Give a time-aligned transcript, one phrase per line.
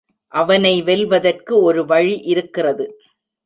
[0.31, 2.85] அவனை வெல்வதற்கு ஒரு வழி இருக்கிறது.